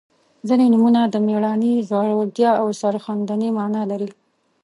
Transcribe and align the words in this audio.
•ځینې 0.47 0.65
نومونه 0.73 1.01
د 1.07 1.15
میړانې، 1.27 1.73
زړورتیا 1.89 2.51
او 2.61 2.67
سرښندنې 2.79 3.49
معنا 3.57 3.81
لري. 3.91 4.09